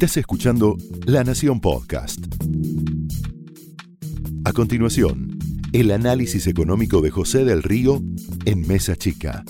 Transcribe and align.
Estás 0.00 0.18
escuchando 0.18 0.76
La 1.06 1.24
Nación 1.24 1.60
Podcast. 1.60 2.20
A 4.44 4.52
continuación, 4.52 5.36
el 5.72 5.90
análisis 5.90 6.46
económico 6.46 7.00
de 7.00 7.10
José 7.10 7.44
del 7.44 7.64
Río 7.64 8.00
en 8.44 8.64
Mesa 8.68 8.94
Chica. 8.94 9.42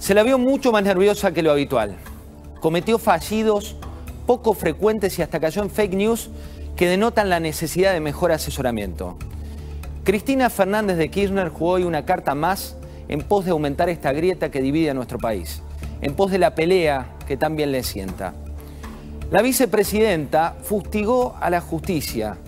Se 0.00 0.12
la 0.12 0.24
vio 0.24 0.38
mucho 0.38 0.72
más 0.72 0.82
nerviosa 0.82 1.32
que 1.32 1.44
lo 1.44 1.52
habitual. 1.52 1.94
Cometió 2.60 2.98
fallidos 2.98 3.76
poco 4.26 4.52
frecuentes 4.52 5.16
y 5.20 5.22
hasta 5.22 5.38
cayó 5.38 5.62
en 5.62 5.70
fake 5.70 5.94
news 5.94 6.30
que 6.74 6.88
denotan 6.88 7.30
la 7.30 7.38
necesidad 7.38 7.92
de 7.92 8.00
mejor 8.00 8.32
asesoramiento. 8.32 9.16
Cristina 10.02 10.50
Fernández 10.50 10.96
de 10.96 11.12
Kirchner 11.12 11.48
jugó 11.48 11.74
hoy 11.74 11.84
una 11.84 12.04
carta 12.04 12.34
más 12.34 12.76
en 13.06 13.22
pos 13.22 13.44
de 13.44 13.52
aumentar 13.52 13.88
esta 13.88 14.12
grieta 14.12 14.50
que 14.50 14.60
divide 14.60 14.90
a 14.90 14.94
nuestro 14.94 15.18
país, 15.18 15.62
en 16.00 16.14
pos 16.14 16.30
de 16.30 16.38
la 16.38 16.54
pelea 16.54 17.16
que 17.26 17.36
también 17.36 17.72
le 17.72 17.82
sienta. 17.82 18.34
La 19.30 19.42
vicepresidenta 19.42 20.56
fustigó 20.62 21.36
a 21.40 21.50
la 21.50 21.60
justicia, 21.60 22.38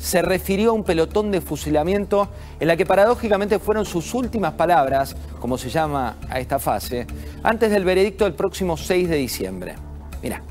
se 0.00 0.22
refirió 0.22 0.70
a 0.70 0.72
un 0.72 0.84
pelotón 0.84 1.30
de 1.30 1.40
fusilamiento 1.40 2.28
en 2.58 2.68
la 2.68 2.76
que 2.76 2.86
paradójicamente 2.86 3.58
fueron 3.58 3.84
sus 3.84 4.14
últimas 4.14 4.54
palabras, 4.54 5.14
como 5.40 5.58
se 5.58 5.68
llama 5.68 6.16
a 6.28 6.40
esta 6.40 6.58
fase, 6.58 7.06
antes 7.42 7.70
del 7.70 7.84
veredicto 7.84 8.24
del 8.24 8.34
próximo 8.34 8.76
6 8.76 9.08
de 9.08 9.16
diciembre. 9.16 9.74
Mira. 10.22 10.42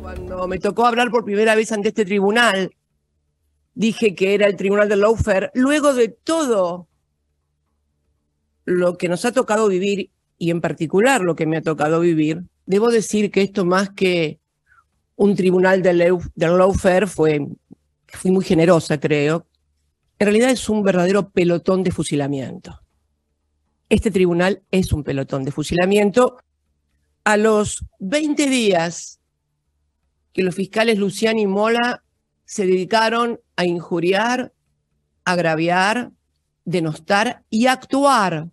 Cuando 0.00 0.46
me 0.46 0.58
tocó 0.58 0.84
hablar 0.86 1.10
por 1.10 1.24
primera 1.24 1.54
vez 1.54 1.72
ante 1.72 1.88
este 1.88 2.04
tribunal, 2.04 2.74
dije 3.74 4.14
que 4.14 4.34
era 4.34 4.46
el 4.46 4.56
tribunal 4.56 4.88
del 4.88 5.00
lawfare. 5.00 5.50
Luego 5.54 5.94
de 5.94 6.08
todo 6.08 6.88
lo 8.64 8.98
que 8.98 9.08
nos 9.08 9.24
ha 9.24 9.32
tocado 9.32 9.68
vivir, 9.68 10.10
y 10.42 10.50
en 10.50 10.60
particular 10.60 11.20
lo 11.20 11.36
que 11.36 11.46
me 11.46 11.58
ha 11.58 11.62
tocado 11.62 12.00
vivir, 12.00 12.42
debo 12.66 12.90
decir 12.90 13.30
que 13.30 13.42
esto 13.42 13.64
más 13.64 13.90
que 13.90 14.40
un 15.14 15.36
tribunal 15.36 15.82
del, 15.82 16.18
lawfare 16.34 17.06
fue, 17.06 17.46
fui 18.08 18.32
muy 18.32 18.44
generosa, 18.44 18.98
creo, 18.98 19.46
en 20.18 20.26
realidad 20.26 20.50
es 20.50 20.68
un 20.68 20.82
verdadero 20.82 21.30
pelotón 21.30 21.84
de 21.84 21.92
fusilamiento. 21.92 22.80
Este 23.88 24.10
tribunal 24.10 24.64
es 24.72 24.92
un 24.92 25.04
pelotón 25.04 25.44
de 25.44 25.52
fusilamiento. 25.52 26.38
A 27.22 27.36
los 27.36 27.84
20 28.00 28.44
días 28.50 29.20
que 30.32 30.42
los 30.42 30.56
fiscales 30.56 30.98
Luciani 30.98 31.42
y 31.42 31.46
Mola 31.46 32.02
se 32.44 32.66
dedicaron 32.66 33.38
a 33.54 33.64
injuriar, 33.64 34.52
agraviar, 35.24 36.10
denostar 36.64 37.44
y 37.48 37.68
actuar, 37.68 38.48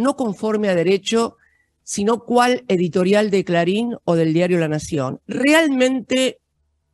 no 0.00 0.16
conforme 0.16 0.68
a 0.68 0.74
derecho, 0.74 1.36
sino 1.82 2.24
cual 2.24 2.64
editorial 2.68 3.30
de 3.30 3.44
Clarín 3.44 3.96
o 4.04 4.14
del 4.14 4.32
diario 4.32 4.58
La 4.58 4.68
Nación. 4.68 5.20
Realmente 5.26 6.40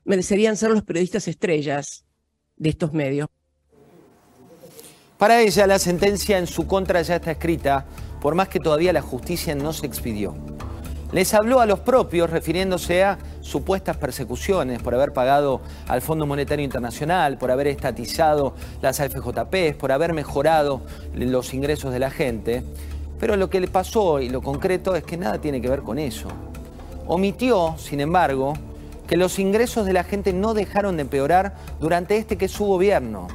merecerían 0.04 0.56
ser 0.56 0.70
los 0.70 0.82
periodistas 0.82 1.28
estrellas 1.28 2.04
de 2.56 2.70
estos 2.70 2.92
medios. 2.92 3.28
Para 5.18 5.40
ella, 5.40 5.66
la 5.66 5.78
sentencia 5.78 6.38
en 6.38 6.46
su 6.46 6.66
contra 6.66 7.00
ya 7.02 7.16
está 7.16 7.30
escrita, 7.30 7.86
por 8.20 8.34
más 8.34 8.48
que 8.48 8.60
todavía 8.60 8.92
la 8.92 9.02
justicia 9.02 9.54
no 9.54 9.72
se 9.72 9.86
expidió. 9.86 10.34
Les 11.12 11.32
habló 11.34 11.60
a 11.60 11.66
los 11.66 11.80
propios 11.80 12.28
refiriéndose 12.28 13.04
a 13.04 13.18
supuestas 13.40 13.96
persecuciones 13.96 14.82
por 14.82 14.94
haber 14.94 15.12
pagado 15.12 15.60
al 15.86 16.02
Fondo 16.02 16.26
Monetario 16.26 16.64
Internacional, 16.64 17.38
por 17.38 17.50
haber 17.50 17.68
estatizado 17.68 18.54
las 18.82 19.00
AFJP, 19.00 19.76
por 19.78 19.92
haber 19.92 20.12
mejorado 20.12 20.82
los 21.14 21.54
ingresos 21.54 21.92
de 21.92 21.98
la 22.00 22.10
gente. 22.10 22.64
Pero 23.18 23.36
lo 23.36 23.48
que 23.48 23.60
le 23.60 23.68
pasó 23.68 24.20
y 24.20 24.28
lo 24.28 24.42
concreto 24.42 24.94
es 24.94 25.04
que 25.04 25.16
nada 25.16 25.40
tiene 25.40 25.60
que 25.60 25.68
ver 25.68 25.82
con 25.82 25.98
eso. 25.98 26.28
Omitió, 27.06 27.76
sin 27.78 28.00
embargo, 28.00 28.54
que 29.06 29.16
los 29.16 29.38
ingresos 29.38 29.86
de 29.86 29.92
la 29.92 30.04
gente 30.04 30.32
no 30.32 30.54
dejaron 30.54 30.96
de 30.96 31.02
empeorar 31.02 31.54
durante 31.80 32.16
este 32.16 32.36
que 32.36 32.46
es 32.46 32.52
su 32.52 32.64
gobierno, 32.64 33.28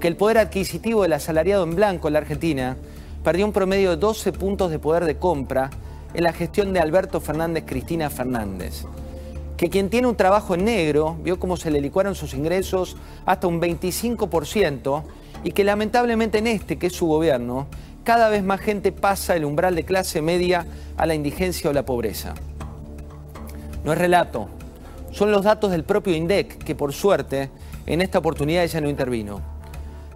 que 0.00 0.08
el 0.08 0.16
poder 0.16 0.38
adquisitivo 0.38 1.02
del 1.02 1.12
asalariado 1.12 1.64
en 1.64 1.76
blanco 1.76 2.08
en 2.08 2.14
la 2.14 2.20
Argentina 2.20 2.76
perdió 3.22 3.46
un 3.46 3.52
promedio 3.52 3.90
de 3.90 3.96
12 3.96 4.32
puntos 4.32 4.70
de 4.70 4.78
poder 4.78 5.04
de 5.04 5.16
compra 5.16 5.70
en 6.14 6.24
la 6.24 6.32
gestión 6.32 6.72
de 6.72 6.80
Alberto 6.80 7.20
Fernández 7.20 7.64
Cristina 7.66 8.10
Fernández. 8.10 8.84
Que 9.56 9.70
quien 9.70 9.90
tiene 9.90 10.08
un 10.08 10.16
trabajo 10.16 10.54
en 10.54 10.64
negro 10.64 11.16
vio 11.22 11.38
cómo 11.38 11.56
se 11.56 11.70
le 11.70 11.80
licuaron 11.80 12.14
sus 12.14 12.34
ingresos 12.34 12.96
hasta 13.24 13.46
un 13.46 13.60
25% 13.60 15.02
y 15.44 15.52
que 15.52 15.64
lamentablemente 15.64 16.38
en 16.38 16.48
este, 16.48 16.78
que 16.78 16.88
es 16.88 16.94
su 16.94 17.06
gobierno, 17.06 17.66
cada 18.04 18.28
vez 18.28 18.42
más 18.42 18.60
gente 18.60 18.92
pasa 18.92 19.36
el 19.36 19.44
umbral 19.44 19.74
de 19.74 19.84
clase 19.84 20.22
media 20.22 20.66
a 20.96 21.06
la 21.06 21.14
indigencia 21.14 21.70
o 21.70 21.72
la 21.72 21.84
pobreza. 21.84 22.34
No 23.84 23.92
es 23.92 23.98
relato, 23.98 24.48
son 25.10 25.30
los 25.30 25.44
datos 25.44 25.70
del 25.70 25.84
propio 25.84 26.14
INDEC, 26.14 26.58
que 26.58 26.74
por 26.74 26.92
suerte 26.92 27.50
en 27.86 28.00
esta 28.00 28.18
oportunidad 28.18 28.64
ella 28.64 28.80
no 28.80 28.88
intervino. 28.88 29.40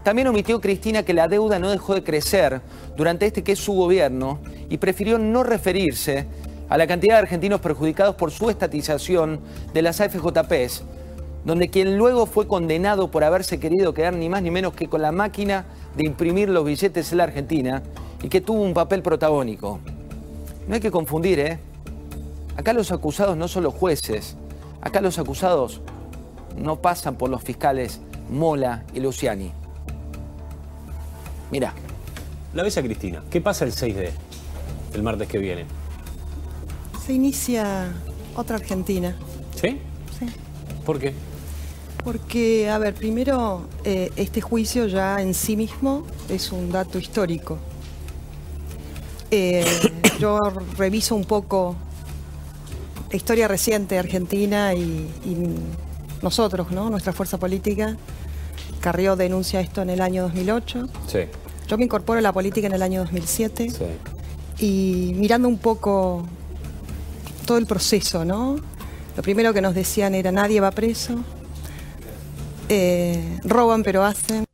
También 0.02 0.28
omitió 0.28 0.60
Cristina 0.60 1.02
que 1.02 1.12
la 1.12 1.26
deuda 1.26 1.58
no 1.58 1.70
dejó 1.70 1.94
de 1.94 2.04
crecer 2.04 2.60
durante 2.96 3.26
este 3.26 3.42
que 3.42 3.52
es 3.52 3.58
su 3.58 3.72
gobierno 3.72 4.38
y 4.68 4.78
prefirió 4.78 5.18
no 5.18 5.42
referirse 5.42 6.26
a 6.68 6.78
la 6.78 6.86
cantidad 6.86 7.14
de 7.14 7.22
argentinos 7.22 7.60
perjudicados 7.60 8.14
por 8.14 8.30
su 8.30 8.48
estatización 8.48 9.40
de 9.74 9.82
las 9.82 10.00
AFJPs, 10.00 10.84
donde 11.46 11.68
quien 11.68 11.96
luego 11.96 12.26
fue 12.26 12.48
condenado 12.48 13.08
por 13.08 13.22
haberse 13.22 13.60
querido 13.60 13.94
quedar 13.94 14.14
ni 14.14 14.28
más 14.28 14.42
ni 14.42 14.50
menos 14.50 14.74
que 14.74 14.88
con 14.88 15.00
la 15.00 15.12
máquina 15.12 15.64
de 15.96 16.04
imprimir 16.04 16.48
los 16.48 16.64
billetes 16.64 17.12
en 17.12 17.18
la 17.18 17.24
Argentina 17.24 17.84
y 18.20 18.28
que 18.28 18.40
tuvo 18.40 18.62
un 18.62 18.74
papel 18.74 19.00
protagónico. 19.00 19.78
No 20.66 20.74
hay 20.74 20.80
que 20.80 20.90
confundir, 20.90 21.38
¿eh? 21.38 21.60
Acá 22.56 22.72
los 22.72 22.90
acusados 22.90 23.36
no 23.36 23.46
son 23.46 23.62
los 23.62 23.74
jueces, 23.74 24.36
acá 24.80 25.00
los 25.00 25.20
acusados 25.20 25.82
no 26.58 26.80
pasan 26.80 27.14
por 27.14 27.30
los 27.30 27.44
fiscales 27.44 28.00
Mola 28.28 28.82
y 28.92 28.98
Luciani. 28.98 29.52
Mira. 31.52 31.72
La 32.54 32.64
ves 32.64 32.76
a 32.76 32.82
Cristina. 32.82 33.22
¿Qué 33.30 33.40
pasa 33.40 33.64
el 33.64 33.72
6 33.72 33.94
de 33.94 34.10
el 34.94 35.02
martes 35.04 35.28
que 35.28 35.38
viene? 35.38 35.64
Se 37.04 37.12
inicia 37.12 37.92
otra 38.34 38.56
Argentina. 38.56 39.14
¿Sí? 39.54 39.80
Sí. 40.18 40.26
¿Por 40.84 40.98
qué? 40.98 41.14
Porque, 42.06 42.70
a 42.70 42.78
ver, 42.78 42.94
primero, 42.94 43.62
eh, 43.82 44.12
este 44.14 44.40
juicio 44.40 44.86
ya 44.86 45.20
en 45.20 45.34
sí 45.34 45.56
mismo 45.56 46.04
es 46.28 46.52
un 46.52 46.70
dato 46.70 47.00
histórico. 47.00 47.58
Eh, 49.32 49.64
yo 50.20 50.38
reviso 50.78 51.16
un 51.16 51.24
poco 51.24 51.74
la 53.10 53.16
historia 53.16 53.48
reciente 53.48 53.96
de 53.96 53.98
Argentina 53.98 54.72
y, 54.72 54.80
y 55.24 55.36
nosotros, 56.22 56.70
¿no? 56.70 56.90
Nuestra 56.90 57.12
fuerza 57.12 57.38
política. 57.38 57.96
Carrió 58.80 59.16
denuncia 59.16 59.58
esto 59.60 59.82
en 59.82 59.90
el 59.90 60.00
año 60.00 60.22
2008. 60.22 60.88
Sí. 61.08 61.18
Yo 61.66 61.76
me 61.76 61.86
incorporo 61.86 62.20
a 62.20 62.22
la 62.22 62.32
política 62.32 62.68
en 62.68 62.74
el 62.74 62.82
año 62.82 63.00
2007 63.00 63.70
Sí. 63.70 64.64
y 64.64 65.12
mirando 65.16 65.48
un 65.48 65.58
poco 65.58 66.24
todo 67.46 67.58
el 67.58 67.66
proceso, 67.66 68.24
¿no? 68.24 68.60
Lo 69.16 69.22
primero 69.24 69.52
que 69.52 69.60
nos 69.60 69.74
decían 69.74 70.14
era 70.14 70.30
nadie 70.30 70.60
va 70.60 70.70
preso, 70.70 71.16
eh, 72.68 73.38
roban 73.44 73.82
pero 73.82 74.04
hacen. 74.04 74.44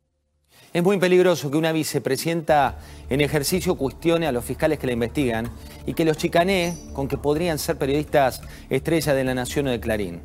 Es 0.73 0.81
muy 0.81 0.97
peligroso 0.97 1.51
que 1.51 1.57
una 1.57 1.71
vicepresidenta 1.71 2.77
en 3.09 3.21
ejercicio 3.21 3.75
cuestione 3.75 4.25
a 4.25 4.31
los 4.31 4.43
fiscales 4.43 4.79
que 4.79 4.87
la 4.87 4.93
investigan 4.93 5.49
y 5.85 5.93
que 5.93 6.03
los 6.03 6.17
chicanee 6.17 6.75
con 6.93 7.07
que 7.07 7.17
podrían 7.17 7.59
ser 7.59 7.77
periodistas 7.77 8.41
estrella 8.69 9.13
de 9.13 9.23
la 9.23 9.35
Nación 9.35 9.67
o 9.67 9.69
de 9.71 9.79
Clarín. 9.79 10.21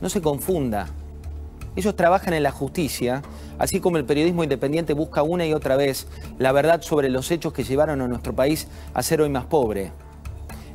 No 0.00 0.08
se 0.08 0.20
confunda. 0.20 0.88
Ellos 1.76 1.94
trabajan 1.94 2.34
en 2.34 2.42
la 2.42 2.50
justicia, 2.50 3.22
así 3.58 3.80
como 3.80 3.96
el 3.96 4.04
periodismo 4.04 4.42
independiente 4.42 4.94
busca 4.94 5.22
una 5.22 5.46
y 5.46 5.54
otra 5.54 5.76
vez 5.76 6.08
la 6.38 6.50
verdad 6.52 6.82
sobre 6.82 7.08
los 7.08 7.30
hechos 7.30 7.52
que 7.52 7.64
llevaron 7.64 8.00
a 8.00 8.08
nuestro 8.08 8.34
país 8.34 8.66
a 8.94 9.02
ser 9.02 9.20
hoy 9.20 9.28
más 9.28 9.46
pobre. 9.46 9.92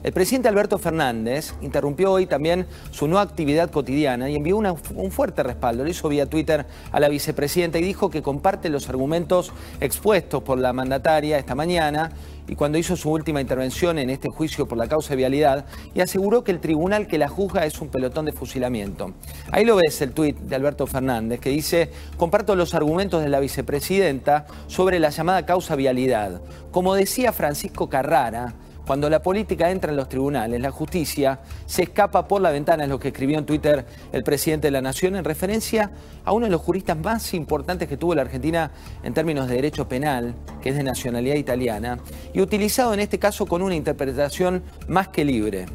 El 0.01 0.13
presidente 0.13 0.47
Alberto 0.47 0.77
Fernández 0.77 1.53
interrumpió 1.61 2.13
hoy 2.13 2.25
también 2.25 2.67
su 2.89 3.09
nueva 3.09 3.21
actividad 3.21 3.69
cotidiana 3.69 4.29
y 4.29 4.35
envió 4.37 4.55
un 4.57 5.11
fuerte 5.11 5.43
respaldo. 5.43 5.83
Lo 5.83 5.89
hizo 5.89 6.07
vía 6.07 6.25
Twitter 6.25 6.65
a 6.93 7.01
la 7.01 7.09
vicepresidenta 7.09 7.79
y 7.79 7.81
dijo 7.81 8.09
que 8.09 8.21
comparte 8.21 8.69
los 8.69 8.87
argumentos 8.87 9.51
expuestos 9.81 10.41
por 10.41 10.57
la 10.57 10.71
mandataria 10.71 11.37
esta 11.37 11.53
mañana 11.53 12.11
y 12.47 12.55
cuando 12.55 12.77
hizo 12.77 12.95
su 12.95 13.11
última 13.11 13.41
intervención 13.41 13.99
en 13.99 14.09
este 14.09 14.29
juicio 14.29 14.69
por 14.69 14.77
la 14.77 14.87
causa 14.87 15.09
de 15.09 15.17
vialidad 15.17 15.65
y 15.93 15.99
aseguró 15.99 16.45
que 16.45 16.51
el 16.51 16.61
tribunal 16.61 17.05
que 17.05 17.17
la 17.17 17.27
juzga 17.27 17.65
es 17.65 17.81
un 17.81 17.89
pelotón 17.89 18.23
de 18.23 18.31
fusilamiento. 18.31 19.13
Ahí 19.51 19.65
lo 19.65 19.75
ves 19.75 20.01
el 20.01 20.13
tuit 20.13 20.37
de 20.37 20.55
Alberto 20.55 20.87
Fernández 20.87 21.41
que 21.41 21.49
dice, 21.49 21.91
comparto 22.15 22.55
los 22.55 22.73
argumentos 22.73 23.21
de 23.21 23.27
la 23.27 23.41
vicepresidenta 23.41 24.47
sobre 24.67 24.97
la 24.99 25.09
llamada 25.09 25.45
causa 25.45 25.75
vialidad. 25.75 26.41
Como 26.71 26.95
decía 26.95 27.33
Francisco 27.33 27.89
Carrara, 27.89 28.55
Cuando 28.89 29.07
la 29.07 29.21
política 29.21 29.69
entra 29.69 29.91
en 29.91 29.97
los 29.97 30.09
tribunales, 30.09 30.59
la 30.59 30.71
justicia 30.71 31.41
se 31.67 31.83
escapa 31.83 32.27
por 32.27 32.41
la 32.41 32.49
ventana, 32.49 32.85
es 32.85 32.89
lo 32.89 32.99
que 32.99 33.09
escribió 33.09 33.37
en 33.37 33.45
Twitter 33.45 33.85
el 34.11 34.23
presidente 34.23 34.65
de 34.65 34.71
la 34.71 34.81
Nación 34.81 35.15
en 35.15 35.23
referencia 35.23 35.91
a 36.25 36.31
uno 36.31 36.47
de 36.47 36.51
los 36.51 36.59
juristas 36.61 36.97
más 36.97 37.35
importantes 37.35 37.87
que 37.87 37.97
tuvo 37.97 38.15
la 38.15 38.23
Argentina 38.23 38.71
en 39.03 39.13
términos 39.13 39.47
de 39.47 39.57
derecho 39.57 39.87
penal, 39.87 40.33
que 40.63 40.69
es 40.69 40.75
de 40.75 40.81
nacionalidad 40.81 41.35
italiana, 41.35 41.99
y 42.33 42.41
utilizado 42.41 42.91
en 42.95 43.01
este 43.01 43.19
caso 43.19 43.45
con 43.45 43.61
una 43.61 43.75
interpretación 43.75 44.63
más 44.87 45.09
que 45.09 45.23
libre. 45.23 45.67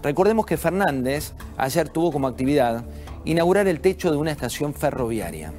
Recordemos 0.00 0.46
que 0.46 0.56
Fernández 0.56 1.32
ayer 1.56 1.88
tuvo 1.88 2.12
como 2.12 2.28
actividad 2.28 2.84
inaugurar 3.24 3.66
el 3.66 3.80
techo 3.80 4.12
de 4.12 4.16
una 4.16 4.30
estación 4.30 4.74
ferroviaria. 4.74 5.52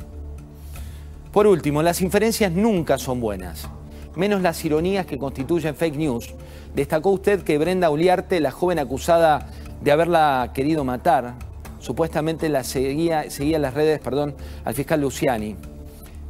Por 1.33 1.45
último, 1.45 1.83
las 1.83 2.01
inferencias 2.01 2.53
nunca 2.53 2.97
son 2.97 3.19
buenas, 3.19 3.67
menos 4.15 4.41
las 4.41 4.63
ironías 4.65 5.05
que 5.05 5.17
constituyen 5.17 5.75
fake 5.75 5.95
news. 5.95 6.33
Destacó 6.75 7.11
usted 7.11 7.43
que 7.43 7.57
Brenda 7.57 7.89
Uliarte, 7.89 8.39
la 8.39 8.51
joven 8.51 8.79
acusada 8.79 9.47
de 9.81 9.91
haberla 9.91 10.51
querido 10.53 10.83
matar, 10.83 11.33
supuestamente 11.79 12.49
la 12.49 12.63
seguía, 12.63 13.29
seguía 13.29 13.59
las 13.59 13.73
redes 13.73 13.99
perdón, 13.99 14.35
al 14.63 14.73
fiscal 14.73 15.01
Luciani. 15.01 15.55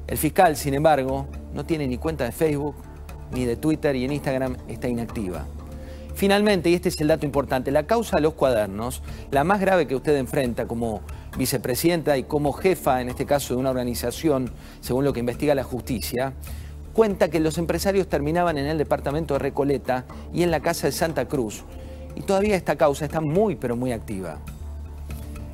El 0.08 0.18
fiscal, 0.18 0.56
sin 0.58 0.74
embargo, 0.74 1.28
no 1.54 1.66
tiene 1.66 1.88
ni 1.88 1.98
cuenta 1.98 2.24
de 2.26 2.32
Facebook, 2.32 2.76
ni 3.32 3.46
de 3.46 3.56
Twitter 3.56 3.96
y 3.96 4.06
en 4.06 4.12
Instagram 4.12 4.58
está 4.68 4.88
inactiva. 4.88 5.46
Finalmente, 6.16 6.70
y 6.70 6.74
este 6.74 6.90
es 6.90 7.00
el 7.00 7.08
dato 7.08 7.26
importante, 7.26 7.72
la 7.72 7.88
causa 7.88 8.18
de 8.18 8.22
los 8.22 8.34
cuadernos, 8.34 9.02
la 9.32 9.44
más 9.44 9.62
grave 9.62 9.88
que 9.88 9.96
usted 9.96 10.16
enfrenta 10.18 10.68
como 10.68 11.02
vicepresidenta 11.38 12.18
y 12.18 12.24
como 12.24 12.52
jefa, 12.52 13.02
en 13.02 13.10
este 13.10 13.26
caso, 13.26 13.54
de 13.54 13.60
una 13.60 13.70
organización, 13.70 14.52
según 14.82 15.06
lo 15.06 15.14
que 15.14 15.22
investiga 15.22 15.56
la 15.56 15.64
justicia, 15.64 16.34
cuenta 16.92 17.30
que 17.30 17.40
los 17.40 17.58
empresarios 17.58 18.08
terminaban 18.08 18.58
en 18.58 18.66
el 18.66 18.78
departamento 18.78 19.36
de 19.36 19.40
Recoleta 19.40 20.06
y 20.34 20.44
en 20.44 20.52
la 20.52 20.60
casa 20.60 20.88
de 20.88 20.92
Santa 20.92 21.28
Cruz. 21.28 21.64
Y 22.16 22.22
todavía 22.22 22.56
esta 22.56 22.76
causa 22.76 23.06
está 23.06 23.22
muy, 23.22 23.56
pero 23.56 23.76
muy 23.76 23.92
activa. 23.92 24.40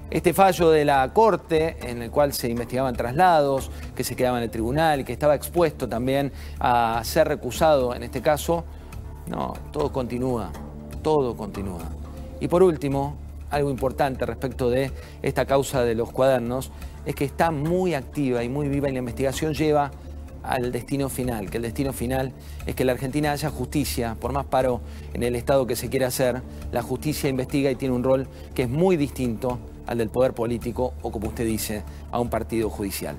Este 0.09 0.33
fallo 0.33 0.69
de 0.69 0.85
la 0.85 1.11
Corte, 1.13 1.77
en 1.81 2.01
el 2.01 2.09
cual 2.09 2.31
se 2.31 2.49
investigaban 2.49 2.95
traslados, 2.95 3.69
que 3.93 4.05
se 4.05 4.15
quedaban 4.15 4.39
en 4.39 4.45
el 4.45 4.51
tribunal, 4.51 5.03
que 5.03 5.11
estaba 5.11 5.35
expuesto 5.35 5.89
también 5.89 6.31
a 6.59 7.01
ser 7.03 7.27
recusado 7.27 7.93
en 7.93 8.03
este 8.03 8.21
caso, 8.21 8.63
no, 9.27 9.53
todo 9.73 9.91
continúa, 9.91 10.49
todo 11.03 11.35
continúa. 11.35 11.83
Y 12.39 12.47
por 12.47 12.63
último, 12.63 13.17
algo 13.49 13.69
importante 13.69 14.25
respecto 14.25 14.69
de 14.69 14.91
esta 15.21 15.45
causa 15.45 15.83
de 15.83 15.93
los 15.93 16.11
cuadernos, 16.11 16.71
es 17.05 17.13
que 17.13 17.25
está 17.25 17.51
muy 17.51 17.93
activa 17.93 18.43
y 18.43 18.49
muy 18.49 18.69
viva 18.69 18.89
y 18.89 18.93
la 18.93 18.99
investigación 18.99 19.53
lleva 19.53 19.91
al 20.47 20.71
destino 20.71 21.09
final, 21.09 21.49
que 21.49 21.57
el 21.57 21.63
destino 21.63 21.93
final 21.93 22.31
es 22.65 22.75
que 22.75 22.85
la 22.85 22.93
Argentina 22.93 23.31
haya 23.31 23.49
justicia, 23.49 24.15
por 24.19 24.31
más 24.31 24.45
paro 24.45 24.81
en 25.13 25.23
el 25.23 25.35
Estado 25.35 25.67
que 25.67 25.75
se 25.75 25.89
quiera 25.89 26.07
hacer, 26.07 26.41
la 26.71 26.81
justicia 26.81 27.29
investiga 27.29 27.69
y 27.69 27.75
tiene 27.75 27.95
un 27.95 28.03
rol 28.03 28.27
que 28.55 28.63
es 28.63 28.69
muy 28.69 28.97
distinto 28.97 29.59
al 29.85 29.99
del 29.99 30.09
poder 30.09 30.33
político 30.33 30.93
o, 31.01 31.11
como 31.11 31.27
usted 31.27 31.45
dice, 31.45 31.83
a 32.11 32.19
un 32.19 32.29
partido 32.29 32.69
judicial. 32.69 33.17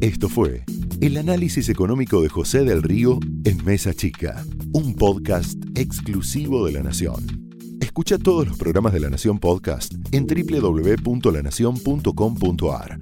Esto 0.00 0.28
fue 0.28 0.64
el 1.00 1.16
análisis 1.16 1.68
económico 1.68 2.22
de 2.22 2.28
José 2.28 2.64
del 2.64 2.82
Río 2.82 3.18
en 3.44 3.64
Mesa 3.64 3.92
Chica, 3.92 4.44
un 4.72 4.94
podcast 4.94 5.58
exclusivo 5.74 6.64
de 6.66 6.72
la 6.72 6.82
Nación. 6.82 7.50
Escucha 7.80 8.18
todos 8.18 8.46
los 8.46 8.56
programas 8.56 8.92
de 8.92 9.00
La 9.00 9.10
Nación 9.10 9.38
Podcast 9.38 9.92
en 10.12 10.26
www.lanacion.com.ar. 10.26 13.01